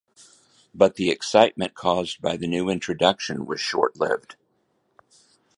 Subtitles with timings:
[0.73, 4.35] But the excitement caused by the new introduction was short-lived.